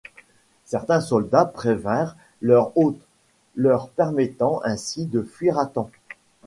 Certains 0.65 0.99
soldats 0.99 1.45
prévinrent 1.45 2.15
leurs 2.41 2.75
hôtes, 2.75 2.97
leur 3.55 3.87
permettant 3.91 4.59
ainsi 4.63 5.05
de 5.05 5.21
fuir 5.21 5.59
à 5.59 5.67
temps. 5.67 5.91